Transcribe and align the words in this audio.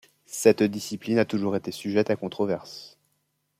Cette 0.25 0.63
discipline 0.63 1.19
a 1.19 1.25
toujours 1.25 1.55
été 1.55 1.71
sujette 1.71 2.09
à 2.09 2.15
controverses. 2.15 2.97